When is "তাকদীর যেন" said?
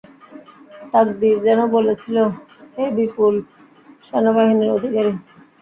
0.93-1.59